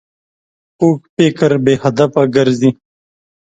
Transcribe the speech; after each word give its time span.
کوږ 0.79 0.97
فکر 1.15 1.51
بې 1.63 1.73
هدفه 1.83 2.23
ګرځي 2.35 2.69